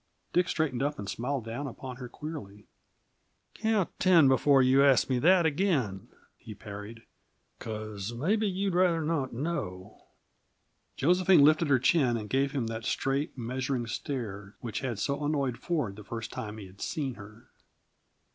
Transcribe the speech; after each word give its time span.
Dick 0.33 0.49
straightened 0.49 0.81
up 0.81 0.97
and 0.97 1.07
smiled 1.07 1.45
down 1.45 1.67
upon 1.67 1.97
her 1.97 2.09
queerly. 2.09 2.65
"Count 3.53 3.91
ten 3.99 4.27
before 4.27 4.63
you 4.63 4.81
ask 4.83 5.11
me 5.11 5.19
that 5.19 5.45
again," 5.45 6.07
he 6.39 6.55
parried, 6.55 7.03
"because 7.59 8.11
maybe 8.11 8.47
you'd 8.47 8.73
rather 8.73 9.03
not 9.03 9.31
know." 9.31 10.07
Josephine 10.97 11.43
lifted 11.43 11.67
her 11.67 11.77
chin 11.77 12.17
and 12.17 12.31
gave 12.31 12.51
him 12.51 12.65
that 12.65 12.83
straight, 12.83 13.37
measuring 13.37 13.85
stare 13.85 14.55
which 14.59 14.79
had 14.79 14.97
so 14.97 15.23
annoyed 15.23 15.59
Ford 15.59 15.97
the 15.97 16.03
first 16.03 16.31
time 16.33 16.57
he 16.57 16.65
had 16.65 16.81
seen 16.81 17.13
her. 17.13 17.51